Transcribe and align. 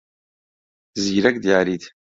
زیرەک 1.03 1.35
دیاریت. 1.43 1.83